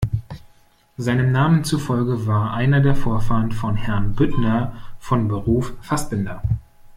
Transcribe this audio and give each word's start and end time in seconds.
Seinem 0.97 1.31
Namen 1.31 1.63
zufolge 1.63 2.25
war 2.25 2.55
einer 2.55 2.79
der 2.81 2.95
Vorfahren 2.95 3.51
von 3.51 3.75
Herrn 3.75 4.15
Büttner 4.15 4.73
von 4.99 5.27
Beruf 5.27 5.73
Fassbinder. 5.83 6.41